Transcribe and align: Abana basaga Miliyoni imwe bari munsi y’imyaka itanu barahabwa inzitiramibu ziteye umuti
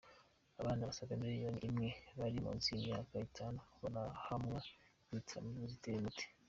Abana 0.61 0.87
basaga 0.89 1.19
Miliyoni 1.21 1.59
imwe 1.69 1.89
bari 2.19 2.37
munsi 2.45 2.67
y’imyaka 2.71 3.13
itanu 3.27 3.59
barahabwa 3.81 4.57
inzitiramibu 5.11 5.65
ziteye 5.73 5.97
umuti 5.99 6.25